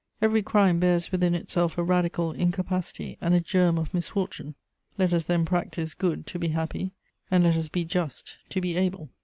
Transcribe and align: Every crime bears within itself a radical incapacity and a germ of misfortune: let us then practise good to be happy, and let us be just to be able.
Every 0.19 0.41
crime 0.41 0.79
bears 0.79 1.11
within 1.11 1.35
itself 1.35 1.77
a 1.77 1.83
radical 1.83 2.31
incapacity 2.31 3.19
and 3.21 3.35
a 3.35 3.39
germ 3.39 3.77
of 3.77 3.93
misfortune: 3.93 4.55
let 4.97 5.13
us 5.13 5.25
then 5.27 5.45
practise 5.45 5.93
good 5.93 6.25
to 6.25 6.39
be 6.39 6.47
happy, 6.47 6.93
and 7.29 7.43
let 7.43 7.55
us 7.55 7.69
be 7.69 7.85
just 7.85 8.37
to 8.49 8.59
be 8.59 8.75
able. 8.75 9.09